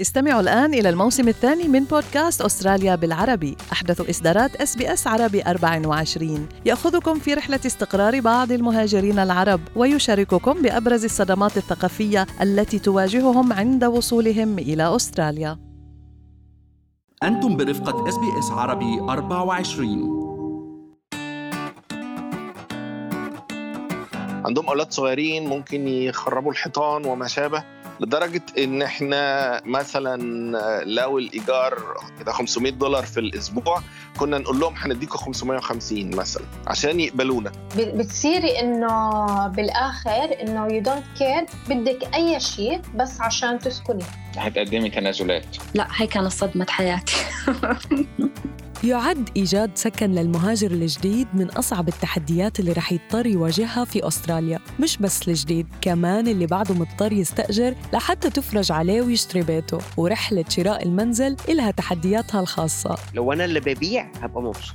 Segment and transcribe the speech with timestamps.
[0.00, 3.56] استمعوا الآن إلى الموسم الثاني من بودكاست أستراليا بالعربي.
[3.72, 10.62] أحدث إصدارات اس بي اس عربي 24 يأخذكم في رحلة استقرار بعض المهاجرين العرب ويشارككم
[10.62, 15.58] بأبرز الصدمات الثقافية التي تواجههم عند وصولهم إلى أستراليا.
[17.22, 20.20] أنتم برفقة اس بي اس عربي 24
[24.44, 27.79] عندهم أولاد صغيرين ممكن يخربوا الحيطان وما شابه.
[28.00, 30.16] لدرجة إن إحنا مثلا
[30.84, 33.82] لو الإيجار كده 500 دولار في الأسبوع
[34.18, 37.52] كنا نقول لهم هنديكم 550 مثلا عشان يقبلونا.
[37.76, 44.04] بتصيري إنه بالآخر إنه you don't care بدك أي شيء بس عشان تسكني.
[44.36, 47.16] حتقدمي تنازلات لا هي كانت صدمه حياتي.
[48.84, 54.58] يعد إيجاد سكن للمهاجر الجديد من أصعب التحديات اللي رح يضطر يواجهها في أستراليا.
[54.80, 60.82] مش بس الجديد كمان اللي بعده مضطر يستأجر لحتى تفرج عليه ويشتري بيته ورحلة شراء
[60.86, 62.96] المنزل إلها تحدياتها الخاصة.
[63.14, 64.74] لو أنا اللي ببيع هبقى مبسوط.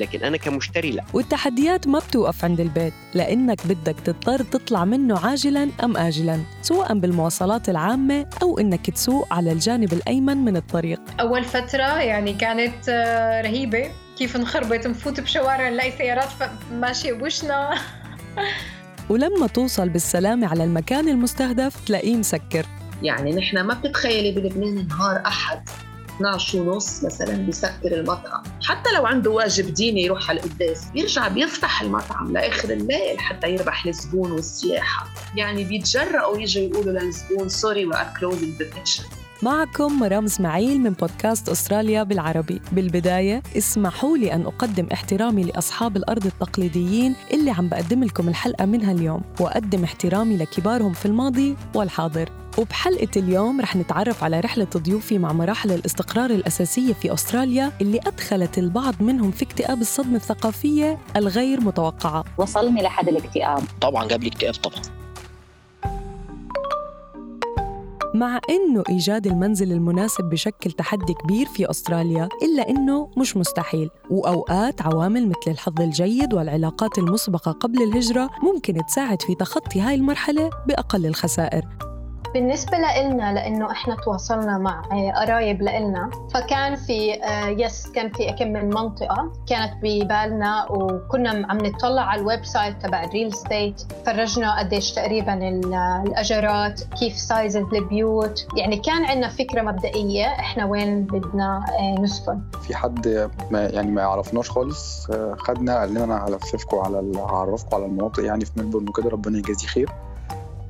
[0.00, 1.04] لكن أنا كمشتري لا.
[1.12, 7.68] والتحديات ما بتوقف عند البيت لأنك بدك تضطر تطلع منه عاجلا أم آجلا سواء بالمواصلات
[7.68, 11.00] العامة أو إنك تسوق على الجانب الأيمن من الطريق.
[11.20, 13.90] أول فترة يعني كانت آه، رهيبة.
[14.18, 16.28] كيف نخربط نفوت بشوارع نلاقي سيارات
[16.72, 17.70] ماشية بوشنا.
[19.10, 22.66] ولما توصل بالسلامة على المكان المستهدف تلاقيه مسكر.
[23.02, 25.68] يعني نحن ما بتتخيلي بلبنان نهار أحد.
[26.20, 28.42] 12 ونص مثلا بيسكر المطعم.
[28.62, 33.86] حتى لو عنده واجب ديني يروح على القداس بيرجع بيفتح المطعم لآخر الليل حتى يربح
[33.86, 35.06] الزبون والسياحة.
[35.36, 38.62] يعني بيتجرأوا يجوا يقولوا للزبون sorry we are closing
[39.42, 42.60] معكم مرام إسماعيل من بودكاست أستراليا بالعربي.
[42.72, 48.92] بالبداية اسمحوا لي أن أقدم احترامي لأصحاب الأرض التقليديين اللي عم بقدم لكم الحلقة منها
[48.92, 52.28] اليوم وأقدم احترامي لكبارهم في الماضي والحاضر.
[52.58, 58.58] وبحلقة اليوم رح نتعرف على رحلة ضيوفي مع مراحل الاستقرار الأساسية في أستراليا اللي أدخلت
[58.58, 62.24] البعض منهم في اكتئاب الصدمة الثقافية الغير متوقعة.
[62.38, 63.62] وصلني لحد الاكتئاب.
[63.80, 64.99] طبعا جاب لي اكتئاب طبعا.
[68.20, 73.90] مع إنه إيجاد المنزل المناسب بشكل تحدي كبير في أستراليا إلا إنه مش مستحيل.
[74.10, 80.50] وأوقات عوامل مثل الحظ الجيد والعلاقات المسبقة قبل الهجرة ممكن تساعد في تخطي هاي المرحلة
[80.66, 81.89] بأقل الخسائر.
[82.34, 84.82] بالنسبة لنا لأنه إحنا تواصلنا مع
[85.16, 87.12] قرايب لنا فكان في
[87.58, 92.82] yes آه، كان في كم من منطقة كانت ببالنا وكنا عم نطلع على ال website
[92.82, 95.34] تبع ال real estate فرجنا قديش تقريبا
[96.06, 98.46] الأجرات كيف size البيوت.
[98.56, 104.02] يعني كان عندنا فكرة مبدئية إحنا وين بدنا آه، نسكن في حد ما يعني ما
[104.02, 108.88] يعرفناش خالص آه، خدنا قال لنا أنا هلففكم على هعرفكم على المناطق يعني في ملبورن
[108.88, 109.88] وكده ربنا يجازيه خير.
[109.88, 110.09] آه،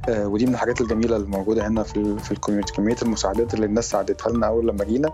[0.09, 4.33] ودي من الحاجات الجميلة الموجوده هنا في في ال community كمية المساعدات اللي الناس ساعدتها
[4.33, 5.13] لنا أول لما جينا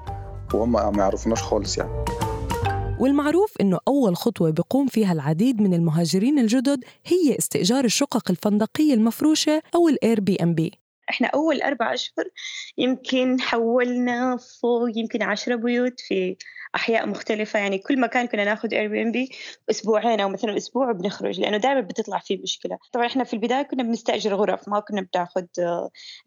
[0.54, 2.04] وهم ما يعرفوناش خالص يعني.
[3.00, 9.62] والمعروف إنه أول خطوة بيقوم فيها العديد من المهاجرين الجدد هي استئجار الشقق الفندقية المفروشة
[9.74, 10.72] أو ال Airbnb
[11.10, 12.24] إحنا أول أربع أشهر
[12.78, 16.36] يمكن حولنا فوق يمكن عشرة بيوت في
[16.76, 17.58] أحياء مختلفة.
[17.58, 19.30] يعني كل مكان كنا ناخذ Airbnb
[19.70, 22.78] أسبوعين أو مثلا أسبوع وبنخرج لأنه دائما بتطلع فيه مشكلة.
[22.92, 25.46] طبعا إحنا في البداية كنا بنستأجر غرف ما كنا بناخذ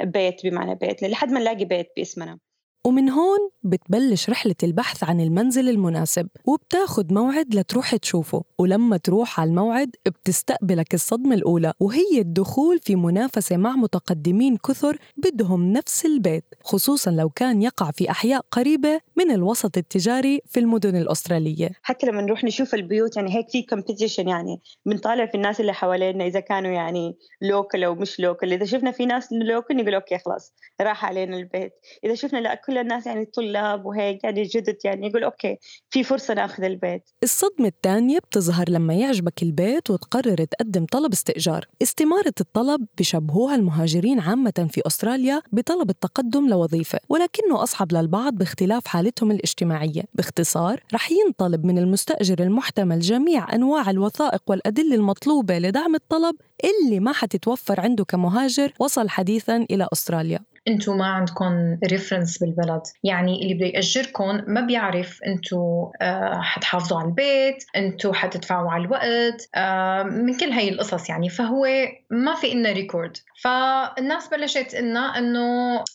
[0.03, 2.39] بيت بمعنى بيت لحد ما نلاقي بيت باسمنا.
[2.87, 8.43] ومن هون بتبلش رحلة البحث عن المنزل المناسب وبتاخد موعد لتروح تشوفه.
[8.59, 15.73] ولما تروح على الموعد بتستقبلك الصدمة الأولى وهي الدخول في منافسة مع متقدمين كثر بدهم
[15.73, 21.69] نفس البيت خصوصا لو كان يقع في أحياء قريبة من الوسط التجاري في المدن الأسترالية.
[21.81, 26.25] حتى لما نروح نشوف البيوت يعني هيك في competition يعني بنطالع في الناس اللي حوالينا
[26.25, 30.53] إذا كانوا يعني local أو مش local إذا شفنا في ناس local نقول okay خلاص
[30.81, 31.73] راح علينا البيت.
[32.03, 35.57] إذا شفنا لا كل الناس يعني طلاب وهيك يعني جدد يعني يقول أوكي
[35.89, 37.09] في فرصة ناخذ البيت.
[37.23, 41.65] الصدمة الثانية بتظهر لما يعجبك البيت وتقرر تقدم طلب استئجار.
[41.81, 49.31] استمارة الطلب بشبهوها المهاجرين عامة في أستراليا بطلب التقدم لوظيفة ولكنه أصعب للبعض باختلاف حالتهم
[49.31, 50.03] الاجتماعية.
[50.13, 57.13] باختصار رح ينطلب من المستأجر المحتمل جميع أنواع الوثائق والأدلة المطلوبة لدعم الطلب اللي ما
[57.13, 60.39] حتتوفر عنده كمهاجر وصل حديثا إلى أستراليا.
[60.67, 62.81] أنتم ما عندكم reference بالبلد.
[63.03, 65.57] يعني اللي بده يأجركم ما بيعرف أنتم
[66.01, 71.29] آه حتحافظوا على البيت أنتم حتدفعوا على الوقت آه من كل هاي القصص يعني.
[71.29, 71.67] فهو
[72.11, 75.39] ما في إلنا record فالناس بلشت إلنا إنه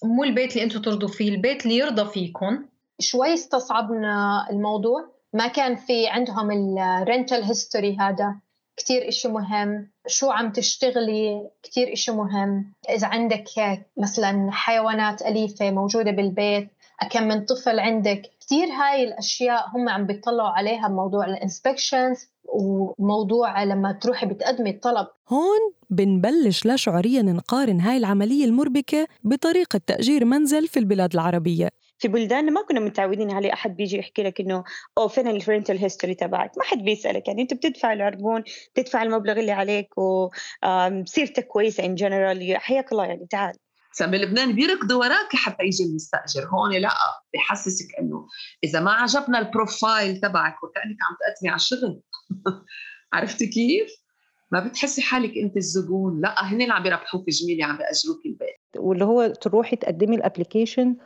[0.05, 2.65] مو البيت اللي أنتم ترضوا فيه البيت اللي يرضى فيكم
[3.01, 5.15] شوي استصعبنا الموضوع.
[5.33, 8.35] ما كان في عندهم ال rental history هذا.
[8.77, 9.94] كتير إشي مهم.
[10.06, 12.73] شو عم تشتغلي؟ كتير إشي مهم.
[12.91, 13.45] إذا عندك
[13.97, 16.69] مثلا حيوانات أليفة موجودة بالبيت
[17.11, 23.65] كم من طفل عندك؟ كثير هاي الأشياء هم عم بيطلعوا عليها بموضوع ال inspections وموضوع
[23.65, 25.06] لما تروحي بتقدمي الطلب.
[25.29, 31.71] هون بنبلش لا شعوريا نقارن هاي العملية المربكة بطريقة تأجير منزل في البلاد العربية.
[31.99, 33.52] في بلداننا ما كنا متعودين عليه.
[33.52, 34.64] أحد بيجي يحكي لك إنه
[34.99, 37.29] أو فين ال rental history تبعك؟ ما حد بيسألك.
[37.29, 38.43] يعني أنت بتدفع العربون
[38.75, 43.55] تدفع المبلغ اللي عليك وسيرتك كويسة in general حياك الله يعني تعال.
[44.00, 46.49] بلبنان بيركضوا وراك حتى يجي المستأجر.
[46.49, 46.94] هون لا
[47.35, 48.26] بحسسك إنه
[48.64, 52.00] إذا ما عجبنا ال profile تبعك وكأنك عم تقدمي على الشغل
[53.12, 54.05] عرفتي كيف؟
[54.50, 56.20] ما بتحسي حالك أنت الزبون.
[56.20, 58.61] لا هن اللي عم بيربحوك جميله عم بيأجروك البيت.
[58.76, 60.97] واللي هو تروحي تقدمي ال application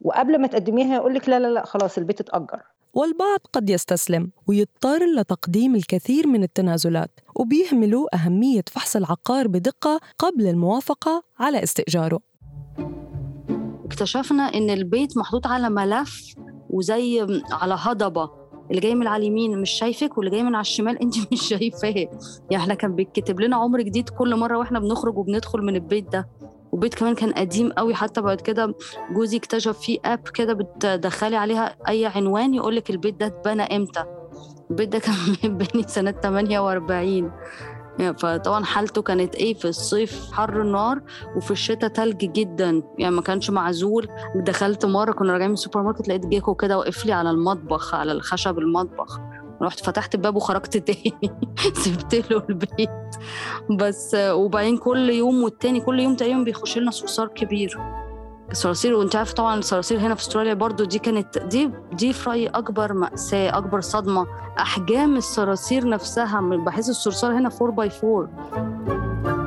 [0.00, 2.62] وقبل ما تقدميها يقول لك لا لا لا خلاص البيت اتأجر.
[2.94, 11.22] والبعض قد يستسلم ويضطر لتقديم الكثير من التنازلات وبيهملوا أهمية فحص العقار بدقة قبل الموافقة
[11.38, 12.20] على استئجاره.
[13.84, 16.34] اكتشفنا إن البيت محطوط على ملف
[16.70, 17.20] وزي
[17.52, 18.30] على هضبة
[18.70, 21.94] اللي جاي من على اليمين مش شايفك واللي جاي من على الشمال انت مش شايفاه.
[22.50, 26.28] يعني إحنا كان بيتكتب لنا عمر جديد كل مرة وإحنا بنخرج وبندخل من البيت ده.
[26.72, 27.94] وبيت كمان كان قديم قوي.
[27.94, 28.74] حتى بعد كده
[29.12, 34.04] جوزي اكتشف فيه app كده بتدخلي عليها أي عنوان يقول لك البيت ده اتبنى إمتى.
[34.70, 35.14] البيت ده كان
[35.44, 37.32] متبني سنة 48
[37.98, 41.00] يعني فطبعا حالته كانت إيه؟ في الصيف حر النار
[41.36, 42.82] وفي الشتاء تلج جدا.
[42.98, 44.08] يعني ما كانش معزول.
[44.36, 48.12] دخلت مرة كنا راجعين من السوبر ماركت لقيت gecko كده واقف لي على المطبخ على
[48.12, 49.20] الخشب المطبخ.
[49.62, 51.14] رحت فتحت الباب وخرجت تاني.
[51.74, 52.90] سبت له البيت.
[53.70, 57.78] بس وبعدين كل يوم والتاني كل يوم تقريبا بيخش لنا صرصار كبير.
[58.50, 62.48] الصراصير وانت عارف طبعا الصراصير هنا في أستراليا برضو دي كانت دي دي في رأيي
[62.48, 64.26] أكبر مأساة أكبر صدمة.
[64.58, 69.39] أحجام الصراصير نفسها بحس الصرصار هنا 4 باي 4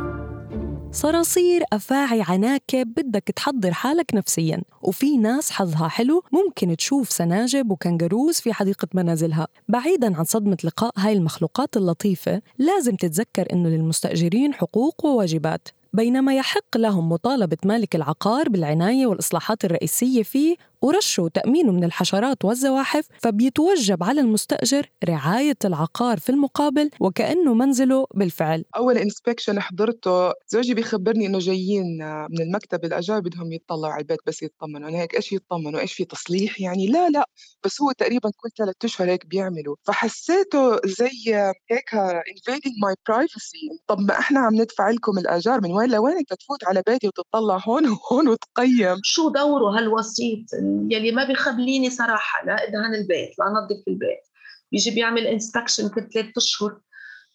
[0.94, 4.62] صراصير أفاعي عناكب بدك تحضر حالك نفسياً.
[4.82, 9.48] وفي ناس حظها حلو ممكن تشوف سناجب وكنجروز في حديقة منازلها.
[9.68, 15.68] بعيداً عن صدمة لقاء هاي المخلوقات اللطيفة لازم تتذكر إنه للمستأجرين حقوق وواجبات.
[15.94, 23.08] بينما يحق لهم مطالبة مالك العقار بالعناية والإصلاحات الرئيسية فيه ورشه وتأمينه من الحشرات والزواحف
[23.22, 28.66] فبيتوجب على المستأجر رعاية العقار في المقابل وكأنه منزله بالفعل.
[28.76, 31.98] أول إنسبكشن حضرته زوجي بيخبرني إنه جايين
[32.30, 34.90] من المكتب الأجار بدهم يطلعوا على البيت بس يطمنوا.
[34.90, 37.30] أنا هيك إيش يطمنوا؟ إيش في تصليح؟ يعني لا لا.
[37.66, 39.76] بس هو تقريبا كل ثلاث أشهر هيك بيعملوا.
[39.84, 41.36] فحسيته زي
[41.72, 41.90] هيك
[42.34, 43.80] invading my privacy.
[43.88, 47.88] طب ما إحنا عم ندفع لكم الأجار من وين لوين تفوت على بيتي وتطلع هون
[47.88, 54.24] وهون وتقيم؟ شو دوره هالوسيط؟ يلي ما بيخبليني صراحة لا ادهن البيت لا نظف البيت.
[54.72, 56.78] بيجي بيعمل inspection كل ثلاث أشهر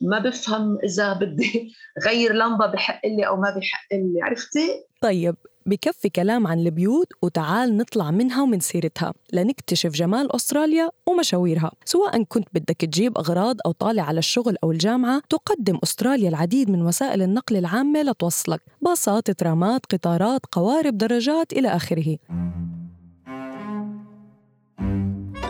[0.00, 1.72] ما بفهم إذا بدي
[2.06, 5.36] غير لمبة بحق لي أو ما بحق لي عرفتي؟ طيب
[5.66, 11.72] بكفي كلام عن البيوت وتعال نطلع منها ومن سيرتها لنكتشف جمال أستراليا ومشاويرها.
[11.84, 16.82] سواء كنت بدك تجيب أغراض أو طالع على الشغل أو الجامعة تقدم أستراليا العديد من
[16.82, 18.60] وسائل النقل العامة لتوصلك.
[18.82, 22.16] باصات ترامات قطارات قوارب دراجات إلى آخره.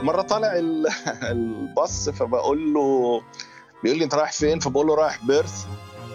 [0.09, 0.53] مرة طالع
[1.33, 3.23] الباص فبقول له
[3.83, 5.65] بيقول لي أنت رايح فين؟ فبقول له رايح بيرث.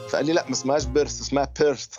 [0.10, 1.88] فقال لي لا ما اسمهاش بيرث اسمها بيرث.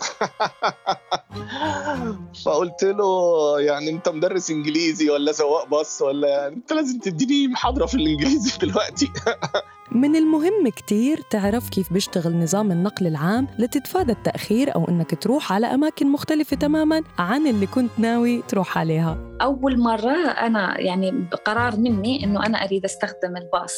[2.45, 7.95] فقلت له يعني أنت مدرس إنجليزي ولا سواق باص ولا انت لازم تديني محاضرة في
[7.95, 9.11] الإنجليزي دلوقتي.
[9.95, 15.67] من المهم كتير تعرف كيف بيشتغل نظام النقل العام لتتفادى التأخير أو إنك تروح على
[15.67, 19.17] أماكن مختلفة تماماً عن اللي كنت ناوي تروح عليها.
[19.41, 23.75] أول مرة أنا يعني قرار مني إنه أنا أريد أستخدم الباص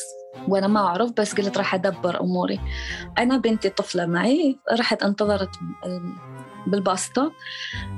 [0.48, 2.60] وأنا ما أعرف بس قلت راح أدبر أموري.
[3.18, 5.50] أنا بنتي طفلة معي رحت انتظرت
[6.70, 7.32] بال bus stop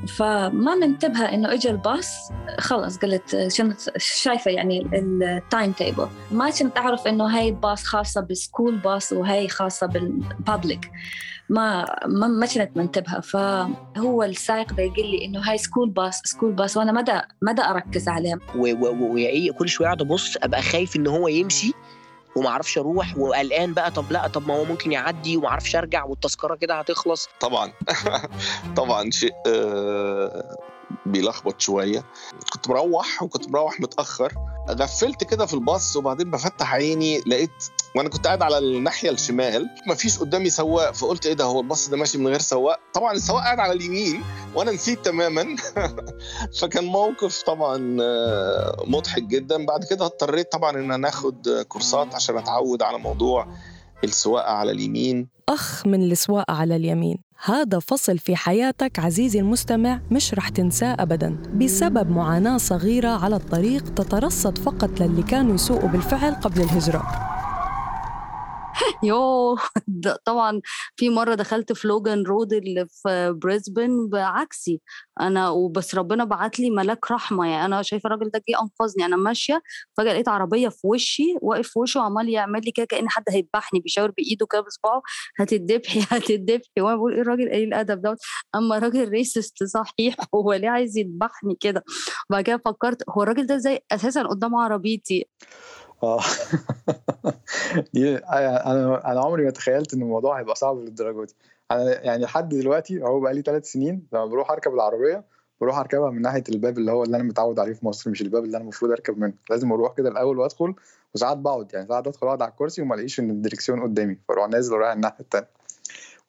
[0.08, 7.08] فما منتبهة إنه إجا الباص خلص قلت كنت شايفة يعني ال timetable ما كنت أعرف
[7.08, 10.92] إنه هاي باص خاصة بال school bus وهي خاصة بال public
[11.50, 13.20] ما ما ما كنت منتبهة.
[13.20, 17.62] فهو السائق بيقول لي إنه هاي school bus school bus وأنا ما دا ما دا
[17.62, 18.40] أركز عليه.
[18.56, 21.74] وكل شوية أقعد أبص أبقى خايف إن هو يمشي.
[22.40, 26.04] وما أعرفش أروح وقلقان بقى طب لأ طب ما هو ممكن يعدي وما أعرفش ارجع
[26.04, 27.30] والتذكرة كده هتخلص.
[27.40, 27.72] طبعا.
[28.78, 29.34] طبعا شيء
[31.06, 32.04] بيلخبط شوية.
[32.54, 34.34] كنت مروح وكنت مروح متأخر.
[34.70, 37.52] غفلت كده في الباص وبعدين بفتح عيني لقيت
[37.96, 41.98] وأنا كنت قاعد على الناحية الشمال مفيش قدامي سواق فقلت إيه ده هو الباص ده
[41.98, 44.24] ماشي من غير سواق؟ طبعا السواق قاعد على اليمين
[44.56, 45.56] وأنا نسيت تماما.
[46.62, 47.78] فكان موقف طبعا
[48.88, 49.66] مضحك جدا.
[49.66, 53.48] بعد كده اضطريت طبعا إن أنا اخد كورسات عشان أتعود على موضوع
[54.04, 55.28] السواقة على اليمين.
[55.50, 57.18] أخ من السواقة على اليمين.
[57.44, 61.38] هذا فصل في حياتك عزيزي المستمع مش رح تنساه أبدا.
[61.56, 67.30] بسبب معاناة صغيرة على الطريق تترصد فقط للي كانوا يسوقوا بالفعل قبل الهجرة.
[69.04, 69.58] يو
[70.26, 70.62] طبعا
[70.96, 74.82] في مرة دخلت في Logan Road اللي في بريسبن بعكسي.
[75.22, 77.48] أنا وبس ربنا بعت لي ملاك رحمة.
[77.48, 79.06] يعني أنا شايفة الراجل ده جه أنقذني.
[79.06, 79.62] أنا ماشية
[79.98, 83.80] فجأة لقيت عربية في وشي واقف في وشي وعمال يعمل لي كده كأن حد هيذبحني
[83.80, 85.02] بيشاور بإيده كده بصباعه
[85.40, 88.18] هتذبحي هتذبحي وأنا بقول إيه الراجل؟ قليل الأدب دوت.
[88.56, 91.84] أما راجل racist صحيح هو ليه عايز يذبحني كده؟
[92.30, 95.26] وبعد كده فكرت هو الراجل ده إزاي أساسا قدام عربيتي؟
[97.94, 101.36] دي أنا أنا عمري ما تخيلت إن الموضوع هيبقى صعب للدرجة دي.
[101.72, 105.24] أنا يعني لحد دلوقتي أهو بقى لي ثلاث سنين لما بروح أركب العربية
[105.62, 108.44] بروح أركبها من ناحية الباب اللي هو اللي أنا متعود عليه في مصر مش الباب
[108.44, 109.34] اللي أنا المفروض أركب منه.
[109.50, 110.76] لازم أروح كده الأول وأدخل
[111.16, 114.74] وساعات بقعد يعني ساعات ادخل أقعد على الكرسي وما ألاقيش إن الدركسيون قدامي فأروح نازل
[114.74, 115.48] ورايح الناحية الثانية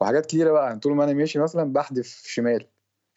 [0.00, 2.66] وحاجات كتيرة بقى طول ما أنا ماشي مثلا بحدف شمال.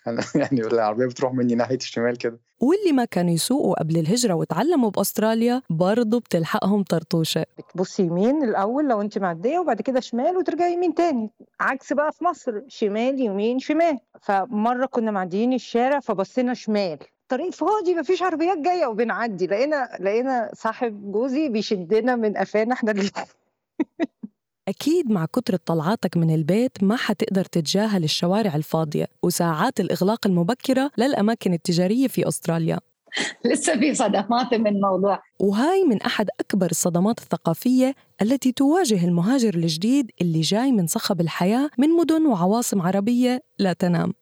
[0.35, 2.39] يعني العربية بتروح مني ناحية الشمال كده.
[2.59, 7.45] واللي ما كانوا يسوقوا قبل الهجرة وتعلموا بأستراليا برضه بتلحقهم طرطوشة.
[7.57, 11.31] بتبصي يمين الأول لو أنت معدية وبعد كده شمال وترجعي يمين تاني.
[11.59, 13.97] عكس بقى في مصر شمال يمين شمال.
[14.21, 16.99] فمرة كنا معديين الشارع فبصينا شمال.
[17.27, 19.47] طريق فاضي مفيش عربيات جاية وبنعدي.
[19.47, 22.93] لقينا لقينا صاحب جوزي بيشدنا من قفانا إحنا
[24.67, 31.53] أكيد مع كتر طلعاتك من البيت ما حتقدر تتجاهل الشوارع الفاضية وساعات الإغلاق المبكرة للأماكن
[31.53, 32.79] التجارية في أستراليا.
[33.45, 40.11] لسه في صدمات من الموضوع وهاي من أحد أكبر الصدمات الثقافية التي تواجه المهاجر الجديد
[40.21, 44.13] اللي جاي من صخب الحياة من مدن وعواصم عربية لا تنام.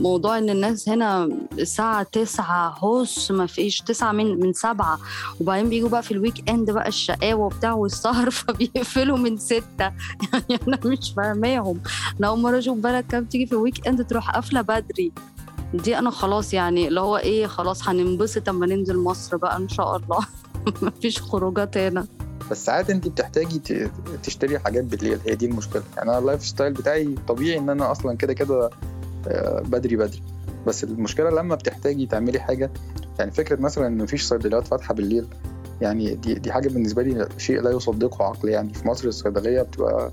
[0.00, 4.98] موضوع إن الناس هنا الساعة تسعة هوس ما فيش تسعة من من سبعة.
[5.40, 9.62] وبعدين بيجوا بقى في ال weekend بقى الشقاوة وبتاع والسهر فبيقفلوا من ستة.
[9.78, 11.80] يعني أنا مش فاهماهم.
[12.20, 15.12] أنا أول مرة أشوف بلد لما تيجي في ال weekend تروح قافلة بدري.
[15.74, 19.96] دي أنا خلاص يعني اللي هو إيه خلاص هننبسط أما ننزل مصر بقى إن شاء
[19.96, 20.18] الله.
[20.82, 22.06] مفيش خروجات هنا.
[22.50, 23.88] بس ساعات انت بتحتاجي
[24.22, 25.18] تشتري حاجات بالليل.
[25.26, 25.82] هي دي المشكلة.
[25.96, 28.70] يعني أنا ال lifestyle بتاعي طبيعي إن أنا أصلا كده كده
[29.64, 30.22] بدري بدري.
[30.66, 32.70] بس المشكلة لما بتحتاجي تعملي حاجة
[33.18, 35.26] يعني فكرة مثلا إن مفيش صيدليات فاتحة بالليل
[35.80, 40.10] يعني دي دي حاجة بالنسبة لي شيء لا يصدقه عقلي يعني في مصر الصيدلية بتبقى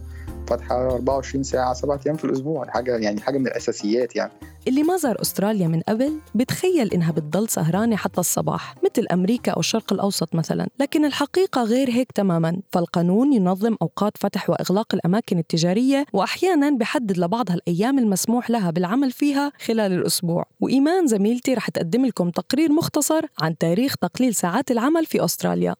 [0.51, 4.31] فاتحة 24 ساعة سبعة أيام في الأسبوع حاجة يعني حاجة من الأساسيات يعني.
[4.67, 9.60] اللي ما زار أستراليا من قبل بتخيل إنها بتضل سهرانة حتى الصباح مثل أمريكا أو
[9.60, 10.67] الشرق الأوسط مثلا.
[10.79, 12.62] لكن الحقيقة غير هيك تماما.
[12.72, 19.51] فالقانون ينظم أوقات فتح وإغلاق الأماكن التجارية وأحيانا بحدد لبعضها الأيام المسموح لها بالعمل فيها
[19.65, 20.46] خلال الأسبوع.
[20.60, 25.75] وإيمان زميلتي رح تقدم لكم تقرير مختصر عن تاريخ تقليل ساعات العمل في أستراليا.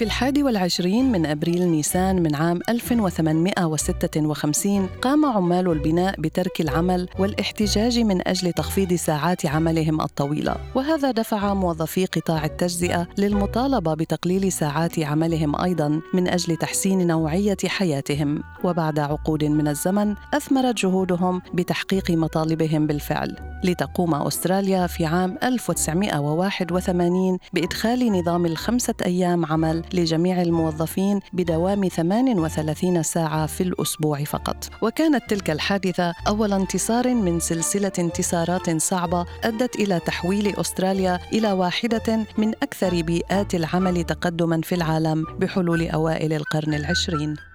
[0.00, 7.98] في الحادي والعشرين من أبريل نيسان من عام 1856 قام عمال البناء بترك العمل والاحتجاج
[7.98, 10.56] من أجل تخفيض ساعات عملهم الطويلة.
[10.74, 18.42] وهذا دفع موظفي قطاع التجزئة للمطالبة بتقليل ساعات عملهم أيضا من أجل تحسين نوعية حياتهم.
[18.64, 23.36] وبعد عقود من الزمن أثمرت جهودهم بتحقيق مطالبهم بالفعل.
[23.64, 33.46] لتقوم أستراليا في عام 1981 بإدخال نظام الخمسة أيام عمل لجميع الموظفين بدوام 38 ساعة
[33.46, 34.68] في الأسبوع فقط.
[34.82, 42.26] وكانت تلك الحادثة أول انتصار من سلسلة انتصارات صعبة أدت إلى تحويل أستراليا إلى واحدة
[42.38, 47.49] من أكثر بيئات العمل تقدما في العالم بحلول أوائل القرن العشرين.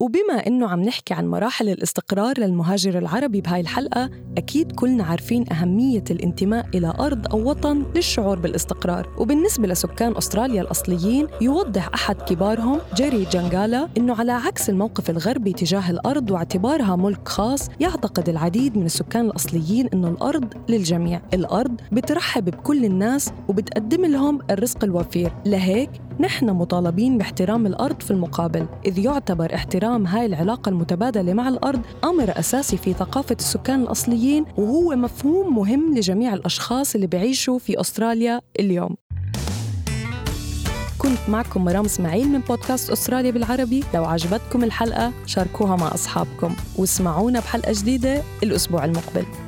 [0.00, 6.04] وبما إنه عم نحكي عن مراحل الاستقرار للمهاجر العربي بهاي الحلقة أكيد كلنا عارفين أهمية
[6.10, 9.08] الانتماء إلى أرض أو وطن للشعور بالاستقرار.
[9.18, 15.90] وبالنسبة لسكان أستراليا الأصليين يوضح أحد كبارهم جيري جانجالا إنه على عكس الموقف الغربي تجاه
[15.90, 21.20] الأرض واعتبارها ملك خاص يعتقد العديد من السكان الأصليين إنه الأرض للجميع.
[21.34, 25.32] الأرض بترحب بكل الناس وبتقدم لهم الرزق الوفير.
[25.46, 31.80] لهيك نحن مطالبين باحترام الأرض في المقابل إذ يعتبر احترام هاي العلاقة المتبادلة مع الأرض
[32.04, 38.40] أمر أساسي في ثقافة السكان الأصليين وهو مفهوم مهم لجميع الأشخاص اللي بيعيشوا في أستراليا
[38.60, 38.96] اليوم.
[40.98, 47.40] كنت معكم مرام إسماعيل من بودكاست أستراليا بالعربي لو عجبتكم الحلقة شاركوها مع أصحابكم واسمعونا
[47.40, 49.47] بحلقة جديدة الأسبوع المقبل.